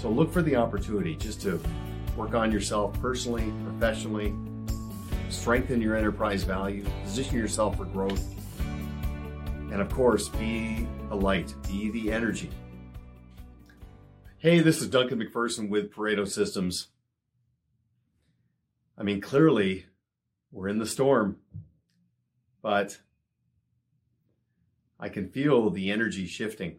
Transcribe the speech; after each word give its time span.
So 0.00 0.08
look 0.08 0.32
for 0.32 0.40
the 0.40 0.56
opportunity 0.56 1.14
just 1.14 1.42
to 1.42 1.60
work 2.16 2.32
on 2.32 2.50
yourself 2.50 2.98
personally, 3.02 3.52
professionally, 3.64 4.34
strengthen 5.28 5.82
your 5.82 5.94
enterprise 5.94 6.42
value, 6.42 6.86
position 7.04 7.36
yourself 7.36 7.76
for 7.76 7.84
growth, 7.84 8.24
and 9.70 9.78
of 9.82 9.90
course, 9.90 10.30
be 10.30 10.88
a 11.10 11.14
light, 11.14 11.52
be 11.68 11.90
the 11.90 12.10
energy. 12.10 12.48
Hey, 14.38 14.60
this 14.60 14.80
is 14.80 14.88
Duncan 14.88 15.20
MacPherson 15.20 15.68
with 15.68 15.92
Pareto 15.92 16.26
Systems. 16.26 16.88
I 18.96 19.02
mean, 19.02 19.20
clearly, 19.20 19.84
we're 20.50 20.68
in 20.68 20.78
the 20.78 20.86
storm, 20.86 21.36
but 22.62 23.00
I 24.98 25.10
can 25.10 25.28
feel 25.28 25.68
the 25.68 25.90
energy 25.90 26.26
shifting. 26.26 26.78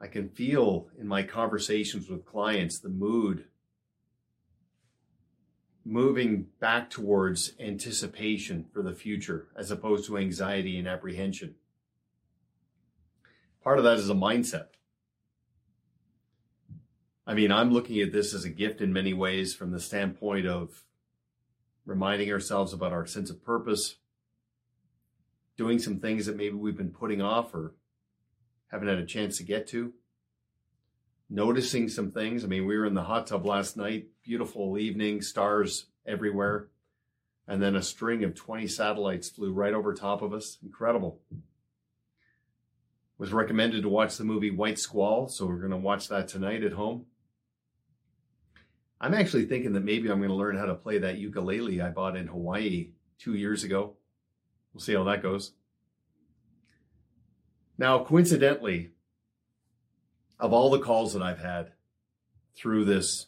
I 0.00 0.06
can 0.08 0.28
feel 0.28 0.88
in 0.98 1.08
my 1.08 1.22
conversations 1.22 2.08
with 2.08 2.26
clients 2.26 2.78
the 2.78 2.88
mood 2.88 3.46
moving 5.84 6.48
back 6.60 6.90
towards 6.90 7.52
anticipation 7.60 8.66
for 8.72 8.82
the 8.82 8.92
future 8.92 9.46
as 9.56 9.70
opposed 9.70 10.04
to 10.06 10.18
anxiety 10.18 10.78
and 10.78 10.88
apprehension. 10.88 11.54
Part 13.62 13.78
of 13.78 13.84
that 13.84 13.98
is 13.98 14.10
a 14.10 14.14
mindset. 14.14 14.66
I 17.26 17.34
mean, 17.34 17.50
I'm 17.50 17.72
looking 17.72 18.00
at 18.00 18.12
this 18.12 18.34
as 18.34 18.44
a 18.44 18.50
gift 18.50 18.80
in 18.80 18.92
many 18.92 19.14
ways 19.14 19.54
from 19.54 19.70
the 19.70 19.80
standpoint 19.80 20.46
of 20.46 20.84
reminding 21.84 22.30
ourselves 22.30 22.72
about 22.72 22.92
our 22.92 23.06
sense 23.06 23.30
of 23.30 23.44
purpose, 23.44 23.96
doing 25.56 25.78
some 25.78 25.98
things 26.00 26.26
that 26.26 26.36
maybe 26.36 26.54
we've 26.54 26.76
been 26.76 26.90
putting 26.90 27.22
off 27.22 27.54
or 27.54 27.74
haven't 28.68 28.88
had 28.88 28.98
a 28.98 29.06
chance 29.06 29.38
to 29.38 29.44
get 29.44 29.66
to, 29.68 29.92
noticing 31.30 31.88
some 31.88 32.10
things. 32.10 32.44
I 32.44 32.46
mean, 32.46 32.66
we 32.66 32.76
were 32.76 32.86
in 32.86 32.94
the 32.94 33.02
hot 33.02 33.26
tub 33.26 33.46
last 33.46 33.76
night, 33.76 34.08
beautiful 34.22 34.78
evening, 34.78 35.22
stars 35.22 35.86
everywhere. 36.06 36.68
And 37.48 37.62
then 37.62 37.76
a 37.76 37.82
string 37.82 38.24
of 38.24 38.34
20 38.34 38.66
satellites 38.66 39.30
flew 39.30 39.52
right 39.52 39.74
over 39.74 39.94
top 39.94 40.22
of 40.22 40.32
us. 40.32 40.58
Incredible. 40.64 41.20
Was 43.18 43.32
recommended 43.32 43.82
to 43.82 43.88
watch 43.88 44.16
the 44.16 44.24
movie 44.24 44.50
White 44.50 44.78
Squall, 44.78 45.28
so 45.28 45.46
we're 45.46 45.58
going 45.58 45.70
to 45.70 45.76
watch 45.76 46.08
that 46.08 46.28
tonight 46.28 46.64
at 46.64 46.72
home. 46.72 47.06
I'm 49.00 49.14
actually 49.14 49.44
thinking 49.44 49.72
that 49.74 49.84
maybe 49.84 50.10
I'm 50.10 50.18
going 50.18 50.30
to 50.30 50.34
learn 50.34 50.56
how 50.56 50.66
to 50.66 50.74
play 50.74 50.98
that 50.98 51.18
ukulele 51.18 51.80
I 51.80 51.90
bought 51.90 52.16
in 52.16 52.26
Hawaii 52.26 52.90
two 53.18 53.34
years 53.34 53.62
ago. 53.62 53.94
We'll 54.72 54.80
see 54.80 54.94
how 54.94 55.04
that 55.04 55.22
goes. 55.22 55.52
Now, 57.78 58.02
coincidentally, 58.04 58.90
of 60.38 60.52
all 60.52 60.70
the 60.70 60.78
calls 60.78 61.12
that 61.12 61.22
I've 61.22 61.40
had 61.40 61.72
through 62.54 62.84
this 62.84 63.26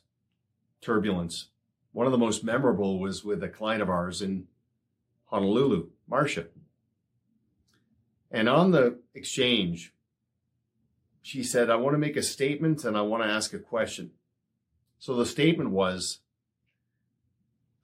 turbulence, 0.81 1.49
one 1.93 2.07
of 2.07 2.13
the 2.13 2.19
most 2.19 2.45
memorable 2.45 2.99
was 2.99 3.25
with 3.25 3.43
a 3.43 3.49
client 3.49 3.83
of 3.83 3.91
ours 3.91 4.23
in 4.23 4.47
Honolulu, 5.27 5.89
Marcia. 6.09 6.47
And 8.31 8.49
on 8.49 8.71
the 8.71 8.99
exchange, 9.15 9.93
she 11.23 11.43
said, 11.43 11.69
I 11.69 11.77
want 11.77 11.95
to 11.95 11.99
make 11.99 12.17
a 12.17 12.23
statement 12.23 12.85
and 12.85 12.97
I 12.97 13.03
want 13.03 13.23
to 13.23 13.29
ask 13.29 13.53
a 13.53 13.59
question. 13.59 14.13
So 14.99 15.15
the 15.15 15.27
statement 15.27 15.71
was, 15.71 16.21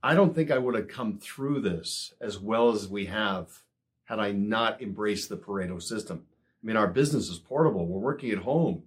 I 0.03 0.15
don't 0.15 0.35
think 0.35 0.51
I 0.51 0.59
would 0.59 0.75
have 0.75 0.89
come 0.89 1.19
through 1.19 1.61
this 1.61 2.15
as 2.21 2.39
well 2.39 2.71
as 2.71 2.89
we 2.89 3.07
have 3.07 3.63
had 4.05 4.19
I 4.19 4.33
not 4.33 4.83
embraced 4.83 5.29
the 5.29 5.37
Pareto 5.37 5.81
system. 5.83 6.25
I 6.65 6.67
mean, 6.67 6.77
our 6.79 6.87
business 6.87 7.29
is 7.29 7.39
portable. 7.39 7.87
We're 7.87 8.01
working 8.01 8.31
at 8.31 8.39
home. 8.39 8.85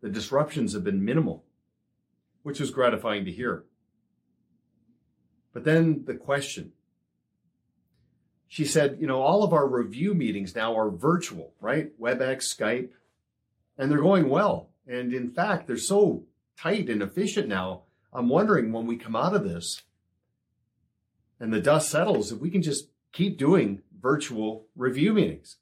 The 0.00 0.08
disruptions 0.08 0.72
have 0.72 0.82
been 0.82 1.04
minimal, 1.04 1.44
which 2.42 2.58
was 2.58 2.70
gratifying 2.70 3.26
to 3.26 3.30
hear. 3.30 3.64
But 5.52 5.64
then 5.64 6.04
the 6.06 6.14
question. 6.14 6.72
She 8.46 8.64
said, 8.64 8.96
you 8.98 9.06
know, 9.06 9.20
all 9.20 9.44
of 9.44 9.52
our 9.52 9.68
review 9.68 10.14
meetings 10.14 10.54
now 10.54 10.74
are 10.74 10.88
virtual, 10.88 11.52
right? 11.60 11.90
WebEx, 12.00 12.44
Skype, 12.44 12.88
and 13.76 13.90
they're 13.90 14.00
going 14.00 14.30
well. 14.30 14.70
And 14.86 15.12
in 15.12 15.30
fact, 15.30 15.66
they're 15.66 15.76
so 15.76 16.24
tight 16.56 16.88
and 16.88 17.02
efficient 17.02 17.46
now. 17.46 17.82
I'm 18.10 18.30
wondering 18.30 18.72
when 18.72 18.86
we 18.86 18.96
come 18.96 19.14
out 19.14 19.34
of 19.34 19.44
this 19.44 19.82
and 21.38 21.52
the 21.52 21.60
dust 21.60 21.90
settles, 21.90 22.32
if 22.32 22.40
we 22.40 22.48
can 22.50 22.62
just 22.62 22.88
keep 23.12 23.36
doing 23.36 23.82
virtual 24.00 24.64
review 24.74 25.12
meetings. 25.12 25.56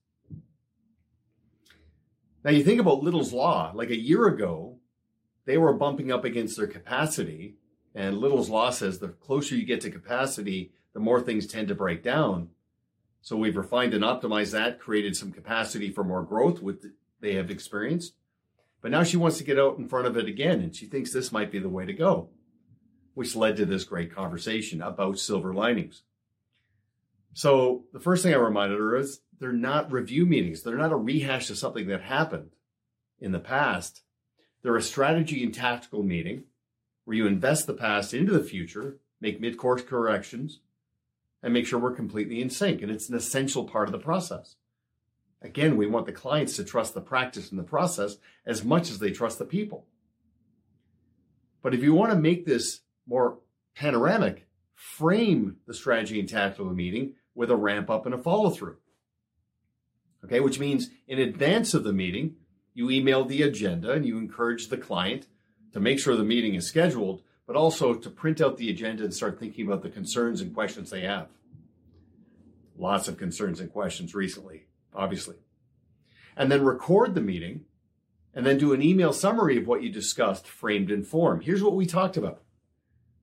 Now 2.47 2.53
you 2.53 2.63
think 2.63 2.81
about 2.81 3.03
Little's 3.03 3.33
Law, 3.33 3.73
like 3.75 3.91
a 3.91 4.01
year 4.01 4.29
ago, 4.29 4.79
they 5.47 5.59
were 5.59 5.73
bumping 5.73 6.13
up 6.13 6.25
against 6.25 6.57
their 6.57 6.69
capacity. 6.69 7.57
And 7.93 8.19
Little's 8.19 8.49
Law 8.49 8.71
says 8.71 9.01
the 9.01 9.09
closer 9.09 9.57
you 9.57 9.67
get 9.67 9.81
to 9.81 9.91
capacity, 9.91 10.71
the 10.95 11.01
more 11.01 11.21
things 11.21 11.49
tend 11.49 11.67
to 11.67 11.75
break 11.75 12.05
down. 12.05 12.51
So 13.21 13.37
we've 13.37 13.57
refined 13.57 13.95
and 13.95 14.05
optimized 14.05 14.53
that, 14.53 14.79
created 14.79 15.17
some 15.17 15.33
capacity 15.33 15.91
for 15.91 16.05
more 16.05 16.23
growth 16.23 16.63
with 16.63 16.87
they 17.21 17.35
have 17.35 17.51
experienced. 17.51 18.15
But 18.81 18.93
now 18.93 19.03
she 19.03 19.17
wants 19.17 19.39
to 19.39 19.45
get 19.45 19.59
out 19.59 19.79
in 19.79 19.89
front 19.89 20.07
of 20.07 20.17
it 20.17 20.29
again, 20.29 20.61
and 20.61 20.73
she 20.73 20.87
thinks 20.87 21.11
this 21.13 21.33
might 21.33 21.51
be 21.51 21.59
the 21.59 21.69
way 21.69 21.85
to 21.85 21.93
go, 21.93 22.29
which 23.15 23.35
led 23.35 23.57
to 23.57 23.67
this 23.67 23.83
great 23.83 24.15
conversation 24.15 24.81
about 24.81 25.19
silver 25.19 25.53
linings. 25.53 26.05
So 27.37 27.85
the 27.93 28.01
first 28.01 28.23
thing 28.23 28.33
I 28.33 28.39
reminded 28.39 28.79
her 28.79 28.97
is 28.97 29.21
they're 29.39 29.53
not 29.53 29.93
review 29.93 30.25
meetings. 30.25 30.63
They're 30.63 30.79
not 30.79 30.91
a 30.91 30.97
rehash 30.97 31.51
of 31.51 31.59
something 31.59 31.87
that 31.89 32.01
happened 32.01 32.53
in 33.21 33.33
the 33.33 33.39
past. 33.39 34.01
They're 34.63 34.75
a 34.75 34.81
strategy 34.81 35.45
and 35.45 35.53
tactical 35.53 36.03
meeting 36.03 36.45
where 37.05 37.15
you 37.15 37.27
invest 37.27 37.67
the 37.67 37.75
past 37.75 38.15
into 38.15 38.33
the 38.33 38.43
future, 38.43 38.97
make 39.21 39.39
mid 39.39 39.59
course 39.59 39.83
corrections, 39.83 40.61
and 41.43 41.53
make 41.53 41.67
sure 41.67 41.79
we're 41.79 41.95
completely 41.95 42.41
in 42.41 42.49
sync. 42.49 42.81
And 42.81 42.91
it's 42.91 43.11
an 43.11 43.15
essential 43.15 43.65
part 43.65 43.87
of 43.87 43.93
the 43.93 43.99
process. 43.99 44.57
Again, 45.43 45.77
we 45.77 45.87
want 45.87 46.07
the 46.07 46.13
clients 46.13 46.57
to 46.57 46.65
trust 46.65 46.95
the 46.95 47.03
practice 47.03 47.51
and 47.51 47.59
the 47.59 47.65
process 47.65 48.17
as 48.47 48.65
much 48.65 48.89
as 48.89 48.99
they 48.99 49.11
trust 49.11 49.39
the 49.39 49.45
people. 49.45 49.85
But 51.63 51.75
if 51.75 51.83
you 51.83 51.93
want 51.93 52.13
to 52.13 52.19
make 52.19 52.47
this 52.47 52.81
more 53.07 53.41
panoramic, 53.75 54.47
frame 54.75 55.57
the 55.67 55.75
strategy 55.75 56.19
and 56.19 56.27
tactical 56.27 56.73
meeting 56.73 57.13
with 57.37 57.51
a 57.51 57.57
ramp 57.57 57.89
up 57.89 58.07
and 58.07 58.15
a 58.15 58.19
follow 58.19 58.51
through 58.51 58.79
okay, 60.27 60.41
which 60.41 60.59
means 60.59 60.91
in 61.07 61.19
advance 61.19 61.73
of 61.73 61.85
the 61.85 61.93
meeting, 61.93 62.37
you 62.75 62.91
email 62.91 63.25
the 63.25 63.43
agenda 63.43 63.93
and 63.93 64.05
you 64.05 64.19
encourage 64.19 64.69
the 64.69 64.77
client 64.77 65.27
to 65.73 65.81
make 65.81 65.99
sure 65.99 66.17
the 66.17 66.25
meeting 66.25 66.55
is 66.55 66.67
scheduled, 66.67 67.23
but 67.47 67.57
also 67.57 67.95
to 67.95 68.11
print 68.11 68.41
out 68.41 68.57
the 68.57 68.69
agenda 68.69 69.05
and 69.05 69.15
start 69.15 69.39
thinking 69.39 69.67
about 69.67 69.83
the 69.83 69.89
concerns 69.89 70.41
and 70.41 70.53
questions 70.53 70.91
they 70.91 71.03
have. 71.03 71.29
Lots 72.77 73.09
of 73.09 73.17
concerns 73.17 73.61
and 73.61 73.73
questions 73.73 74.15
recently, 74.15 74.67
obviously. 74.95 75.37
And 76.37 76.51
then 76.51 76.65
record 76.65 77.15
the 77.15 77.21
meeting 77.21 77.65
and 78.35 78.45
then 78.45 78.59
do 78.59 78.75
an 78.75 78.83
email 78.83 79.13
summary 79.13 79.57
of 79.57 79.67
what 79.67 79.83
you 79.83 79.91
discussed, 79.91 80.47
framed 80.47 80.91
in 80.91 81.03
form. 81.03 81.41
Here's 81.41 81.63
what 81.63 81.75
we 81.75 81.87
talked 81.87 82.19
about 82.19 82.43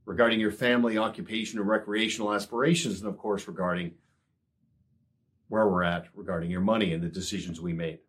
regarding 0.06 0.40
your 0.40 0.52
family, 0.52 0.98
occupation, 0.98 1.60
and 1.60 1.68
recreational 1.68 2.34
aspirations, 2.34 3.00
and 3.00 3.08
of 3.08 3.18
course, 3.18 3.48
regarding 3.48 3.94
where 5.54 5.68
we're 5.68 5.84
at 5.84 6.08
regarding 6.16 6.50
your 6.50 6.62
money 6.62 6.92
and 6.94 7.04
the 7.04 7.08
decisions 7.08 7.62
we 7.62 7.74
made. 7.74 8.00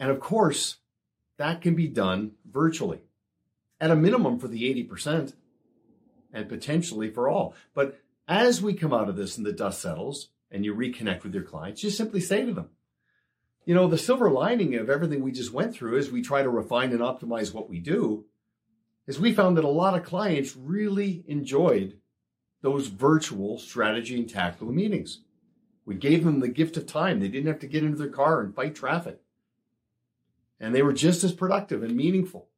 And 0.00 0.10
of 0.10 0.18
course, 0.18 0.78
that 1.36 1.60
can 1.60 1.76
be 1.76 1.86
done 1.86 2.32
virtually 2.44 2.98
at 3.80 3.92
a 3.92 3.94
minimum 3.94 4.40
for 4.40 4.48
the 4.48 4.64
80% 4.88 5.34
and 6.32 6.48
potentially 6.48 7.08
for 7.08 7.28
all. 7.28 7.54
But 7.72 8.00
as 8.26 8.60
we 8.60 8.74
come 8.74 8.92
out 8.92 9.08
of 9.08 9.14
this 9.14 9.36
and 9.36 9.46
the 9.46 9.52
dust 9.52 9.80
settles 9.80 10.30
and 10.50 10.64
you 10.64 10.74
reconnect 10.74 11.22
with 11.22 11.34
your 11.34 11.44
clients, 11.44 11.82
just 11.82 11.96
simply 11.96 12.20
say 12.20 12.44
to 12.44 12.52
them, 12.52 12.70
you 13.64 13.76
know, 13.76 13.86
the 13.86 13.96
silver 13.96 14.28
lining 14.28 14.74
of 14.74 14.90
everything 14.90 15.22
we 15.22 15.30
just 15.30 15.52
went 15.52 15.72
through 15.72 15.98
as 15.98 16.10
we 16.10 16.20
try 16.20 16.42
to 16.42 16.50
refine 16.50 16.90
and 16.90 16.98
optimize 16.98 17.54
what 17.54 17.70
we 17.70 17.78
do 17.78 18.24
is 19.06 19.20
we 19.20 19.32
found 19.32 19.56
that 19.56 19.64
a 19.64 19.68
lot 19.68 19.96
of 19.96 20.04
clients 20.04 20.56
really 20.56 21.22
enjoyed 21.28 22.00
those 22.62 22.88
virtual 22.88 23.58
strategy 23.58 24.18
and 24.18 24.28
tactical 24.28 24.72
meetings. 24.72 25.20
We 25.86 25.94
gave 25.94 26.24
them 26.24 26.40
the 26.40 26.48
gift 26.48 26.76
of 26.76 26.86
time. 26.86 27.20
They 27.20 27.28
didn't 27.28 27.48
have 27.48 27.60
to 27.60 27.66
get 27.66 27.82
into 27.82 27.98
their 27.98 28.08
car 28.08 28.40
and 28.40 28.54
fight 28.54 28.74
traffic. 28.74 29.20
And 30.60 30.74
they 30.74 30.82
were 30.82 30.92
just 30.92 31.24
as 31.24 31.32
productive 31.32 31.82
and 31.82 31.96
meaningful. 31.96 32.48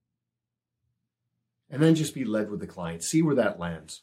And 1.70 1.82
then 1.82 1.94
just 1.94 2.14
be 2.14 2.24
led 2.24 2.50
with 2.50 2.60
the 2.60 2.66
client, 2.66 3.02
see 3.02 3.22
where 3.22 3.36
that 3.36 3.58
lands. 3.58 4.02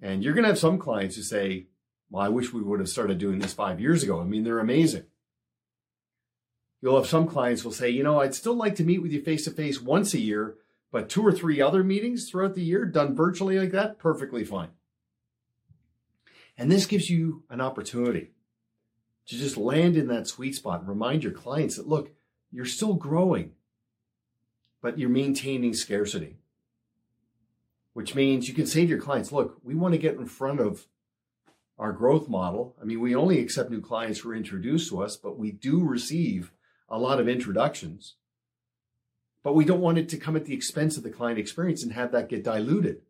And 0.00 0.22
you're 0.22 0.34
going 0.34 0.44
to 0.44 0.50
have 0.50 0.58
some 0.58 0.78
clients 0.78 1.16
who 1.16 1.22
say, 1.22 1.66
well, 2.10 2.24
I 2.24 2.28
wish 2.28 2.52
we 2.52 2.62
would 2.62 2.80
have 2.80 2.88
started 2.88 3.18
doing 3.18 3.40
this 3.40 3.52
five 3.52 3.80
years 3.80 4.02
ago. 4.02 4.20
I 4.20 4.24
mean, 4.24 4.44
they're 4.44 4.60
amazing. 4.60 5.04
You'll 6.80 6.96
have 6.96 7.08
some 7.08 7.26
clients 7.26 7.62
who 7.62 7.68
will 7.68 7.74
say, 7.74 7.90
you 7.90 8.04
know, 8.04 8.20
I'd 8.20 8.34
still 8.34 8.54
like 8.54 8.76
to 8.76 8.84
meet 8.84 9.02
with 9.02 9.10
you 9.10 9.20
face 9.20 9.44
to 9.44 9.50
face 9.50 9.80
once 9.80 10.14
a 10.14 10.20
year 10.20 10.54
but 10.90 11.08
two 11.08 11.22
or 11.22 11.32
three 11.32 11.60
other 11.60 11.84
meetings 11.84 12.28
throughout 12.30 12.54
the 12.54 12.62
year 12.62 12.84
done 12.84 13.14
virtually 13.14 13.58
like 13.58 13.72
that, 13.72 13.98
perfectly 13.98 14.44
fine. 14.44 14.70
And 16.56 16.70
this 16.70 16.86
gives 16.86 17.08
you 17.08 17.44
an 17.50 17.60
opportunity 17.60 18.32
to 19.26 19.36
just 19.36 19.56
land 19.56 19.96
in 19.96 20.08
that 20.08 20.26
sweet 20.26 20.54
spot 20.54 20.80
and 20.80 20.88
remind 20.88 21.22
your 21.22 21.32
clients 21.32 21.76
that, 21.76 21.86
look, 21.86 22.10
you're 22.50 22.64
still 22.64 22.94
growing, 22.94 23.52
but 24.80 24.98
you're 24.98 25.10
maintaining 25.10 25.74
scarcity, 25.74 26.38
which 27.92 28.14
means 28.14 28.48
you 28.48 28.54
can 28.54 28.66
say 28.66 28.82
to 28.82 28.88
your 28.88 29.00
clients, 29.00 29.30
look, 29.30 29.58
we 29.62 29.74
want 29.74 29.92
to 29.92 29.98
get 29.98 30.16
in 30.16 30.26
front 30.26 30.60
of 30.60 30.86
our 31.78 31.92
growth 31.92 32.28
model. 32.28 32.74
I 32.80 32.84
mean, 32.84 33.00
we 33.00 33.14
only 33.14 33.38
accept 33.38 33.70
new 33.70 33.80
clients 33.80 34.20
who 34.20 34.30
are 34.30 34.34
introduced 34.34 34.88
to 34.88 35.02
us, 35.02 35.16
but 35.16 35.38
we 35.38 35.52
do 35.52 35.84
receive 35.84 36.50
a 36.88 36.98
lot 36.98 37.20
of 37.20 37.28
introductions. 37.28 38.14
But 39.42 39.54
we 39.54 39.64
don't 39.64 39.80
want 39.80 39.98
it 39.98 40.08
to 40.10 40.16
come 40.16 40.36
at 40.36 40.44
the 40.44 40.54
expense 40.54 40.96
of 40.96 41.02
the 41.02 41.10
client 41.10 41.38
experience 41.38 41.82
and 41.82 41.92
have 41.92 42.12
that 42.12 42.28
get 42.28 42.44
diluted. 42.44 43.02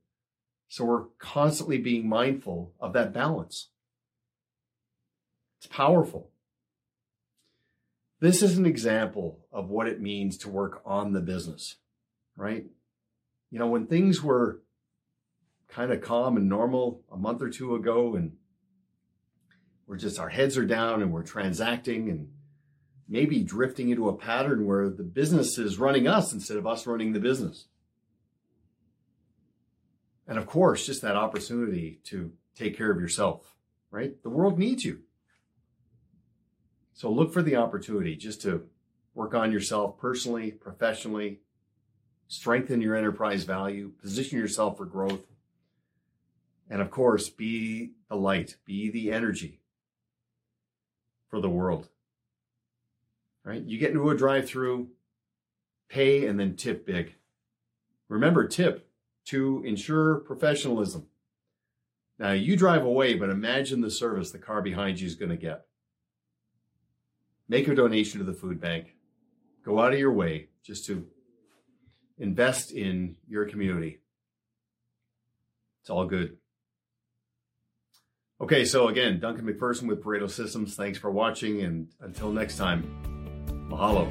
So 0.68 0.84
we're 0.84 1.04
constantly 1.18 1.78
being 1.78 2.08
mindful 2.08 2.74
of 2.78 2.92
that 2.92 3.12
balance. 3.12 3.70
It's 5.58 5.66
powerful. 5.66 6.30
This 8.20 8.42
is 8.42 8.58
an 8.58 8.66
example 8.66 9.46
of 9.52 9.70
what 9.70 9.86
it 9.86 10.00
means 10.00 10.36
to 10.38 10.48
work 10.48 10.82
on 10.84 11.12
the 11.12 11.20
business, 11.20 11.76
right? 12.36 12.66
You 13.50 13.58
know, 13.58 13.68
when 13.68 13.86
things 13.86 14.22
were 14.22 14.60
kind 15.68 15.92
of 15.92 16.00
calm 16.00 16.36
and 16.36 16.48
normal 16.48 17.02
a 17.10 17.16
month 17.16 17.42
or 17.42 17.48
two 17.48 17.74
ago, 17.74 18.14
and 18.14 18.32
we're 19.86 19.96
just, 19.96 20.18
our 20.18 20.28
heads 20.28 20.58
are 20.58 20.66
down 20.66 21.00
and 21.00 21.12
we're 21.12 21.22
transacting 21.22 22.10
and 22.10 22.28
maybe 23.08 23.42
drifting 23.42 23.88
into 23.88 24.08
a 24.08 24.16
pattern 24.16 24.66
where 24.66 24.88
the 24.90 25.02
business 25.02 25.56
is 25.58 25.78
running 25.78 26.06
us 26.06 26.32
instead 26.32 26.58
of 26.58 26.66
us 26.66 26.86
running 26.86 27.12
the 27.12 27.20
business. 27.20 27.66
And 30.26 30.36
of 30.38 30.46
course, 30.46 30.84
just 30.84 31.00
that 31.02 31.16
opportunity 31.16 32.00
to 32.04 32.32
take 32.54 32.76
care 32.76 32.90
of 32.90 33.00
yourself, 33.00 33.56
right? 33.90 34.22
The 34.22 34.28
world 34.28 34.58
needs 34.58 34.84
you. 34.84 35.00
So 36.92 37.10
look 37.10 37.32
for 37.32 37.42
the 37.42 37.56
opportunity 37.56 38.14
just 38.14 38.42
to 38.42 38.66
work 39.14 39.34
on 39.34 39.52
yourself 39.52 39.98
personally, 39.98 40.50
professionally, 40.50 41.40
strengthen 42.26 42.82
your 42.82 42.94
enterprise 42.94 43.44
value, 43.44 43.92
position 44.02 44.38
yourself 44.38 44.76
for 44.76 44.84
growth. 44.84 45.24
And 46.68 46.82
of 46.82 46.90
course, 46.90 47.30
be 47.30 47.92
the 48.10 48.16
light, 48.16 48.56
be 48.66 48.90
the 48.90 49.10
energy 49.12 49.60
for 51.30 51.40
the 51.40 51.48
world. 51.48 51.88
Right? 53.48 53.64
You 53.64 53.78
get 53.78 53.92
into 53.92 54.10
a 54.10 54.14
drive 54.14 54.46
through, 54.46 54.88
pay, 55.88 56.26
and 56.26 56.38
then 56.38 56.54
tip 56.54 56.84
big. 56.84 57.14
Remember, 58.10 58.46
tip 58.46 58.90
to 59.28 59.62
ensure 59.64 60.16
professionalism. 60.16 61.06
Now 62.18 62.32
you 62.32 62.58
drive 62.58 62.84
away, 62.84 63.14
but 63.14 63.30
imagine 63.30 63.80
the 63.80 63.90
service 63.90 64.30
the 64.30 64.38
car 64.38 64.60
behind 64.60 65.00
you 65.00 65.06
is 65.06 65.14
going 65.14 65.30
to 65.30 65.36
get. 65.36 65.64
Make 67.48 67.68
a 67.68 67.74
donation 67.74 68.18
to 68.18 68.24
the 68.26 68.34
food 68.34 68.60
bank. 68.60 68.96
Go 69.64 69.80
out 69.80 69.94
of 69.94 69.98
your 69.98 70.12
way 70.12 70.48
just 70.62 70.84
to 70.84 71.06
invest 72.18 72.70
in 72.70 73.16
your 73.26 73.46
community. 73.46 74.00
It's 75.80 75.88
all 75.88 76.04
good. 76.04 76.36
Okay, 78.42 78.66
so 78.66 78.88
again, 78.88 79.20
Duncan 79.20 79.46
MacPherson 79.46 79.88
with 79.88 80.04
Pareto 80.04 80.30
Systems. 80.30 80.74
Thanks 80.74 80.98
for 80.98 81.10
watching, 81.10 81.62
and 81.62 81.88
until 82.02 82.30
next 82.30 82.58
time, 82.58 83.17
mahalo. 83.68 84.06